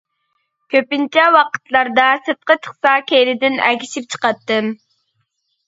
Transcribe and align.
كۆپىنچە 0.75 1.25
ۋاقىتلاردا 1.35 2.07
سىرتقا 2.29 2.57
چىقسا 2.65 2.95
كەينىدىن 3.13 3.61
ئەگىشىپ 3.69 4.11
چىقاتتىم. 4.17 4.75